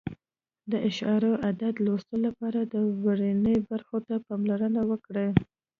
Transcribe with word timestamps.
د 0.71 0.73
اعشاري 0.87 1.31
عدد 1.47 1.73
لوستلو 1.85 2.21
لپاره 2.27 2.59
د 2.73 2.75
ورنیې 3.05 3.57
برخو 3.69 3.97
ته 4.07 4.15
پاملرنه 4.27 4.81
وکړئ. 4.91 5.29